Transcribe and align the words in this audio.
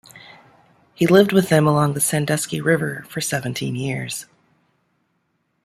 He 0.95 1.05
lived 1.05 1.31
with 1.31 1.49
them 1.49 1.67
along 1.67 1.93
the 1.93 2.01
Sandusky 2.01 2.59
River 2.59 3.05
for 3.07 3.21
seventeen 3.21 3.75
years. 3.75 4.25